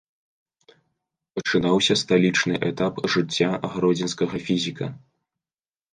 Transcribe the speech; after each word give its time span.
Пачынаўся 1.39 1.93
сталічны 2.03 2.55
этап 2.71 2.93
жыцця 3.17 3.49
гродзенскага 3.77 4.35
фізіка. 4.49 4.85